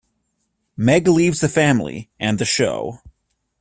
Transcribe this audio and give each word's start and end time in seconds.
Meg 0.75 1.07
leaves 1.07 1.41
the 1.41 1.47
family, 1.47 2.09
and 2.19 2.39
the 2.39 2.45
show. 2.45 3.01